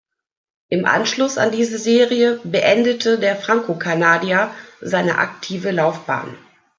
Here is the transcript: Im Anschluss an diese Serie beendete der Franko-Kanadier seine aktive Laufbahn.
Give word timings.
Im 0.69 0.85
Anschluss 0.85 1.37
an 1.37 1.51
diese 1.51 1.77
Serie 1.77 2.39
beendete 2.43 3.19
der 3.19 3.35
Franko-Kanadier 3.35 4.49
seine 4.81 5.19
aktive 5.19 5.69
Laufbahn. 5.69 6.35